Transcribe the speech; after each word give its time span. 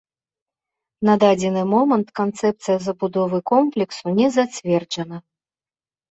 На 1.09 1.13
дадзены 1.23 1.61
момант 1.73 2.07
канцэпцыя 2.19 2.77
забудовы 2.85 3.39
комплексу 3.51 4.05
не 4.21 4.27
зацверджана. 4.39 5.17